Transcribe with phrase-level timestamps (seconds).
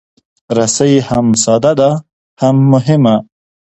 [0.57, 1.89] رسۍ هم ساده ده،
[2.41, 3.15] هم مهمه.